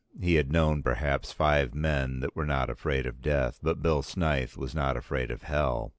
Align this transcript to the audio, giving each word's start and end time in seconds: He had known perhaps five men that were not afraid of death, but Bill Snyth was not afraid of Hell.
He 0.19 0.33
had 0.33 0.51
known 0.51 0.81
perhaps 0.81 1.31
five 1.31 1.75
men 1.75 2.21
that 2.21 2.35
were 2.35 2.47
not 2.47 2.71
afraid 2.71 3.05
of 3.05 3.21
death, 3.21 3.59
but 3.61 3.83
Bill 3.83 4.01
Snyth 4.01 4.57
was 4.57 4.73
not 4.73 4.97
afraid 4.97 5.29
of 5.29 5.43
Hell. 5.43 5.89